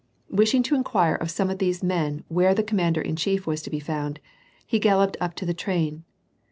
Wishing 0.31 0.63
to 0.63 0.73
inquire 0.73 1.13
of 1.13 1.29
some 1.29 1.51
of 1.51 1.59
these 1.59 1.81
inen 1.83 2.23
where 2.27 2.55
the 2.55 2.63
com 2.63 2.79
roaader 2.79 3.03
in 3.05 3.15
chief 3.15 3.45
was 3.45 3.61
to 3.61 3.69
be 3.69 3.79
found, 3.79 4.19
he 4.65 4.79
galloped 4.79 5.15
up 5.21 5.35
to 5.35 5.45
the 5.45 5.53
train. 5.53 6.05